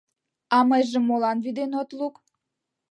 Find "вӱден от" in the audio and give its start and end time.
1.43-1.89